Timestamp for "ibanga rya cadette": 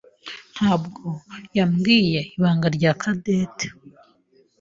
2.35-3.67